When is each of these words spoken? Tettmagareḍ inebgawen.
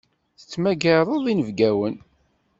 Tettmagareḍ 0.39 1.23
inebgawen. 1.31 1.95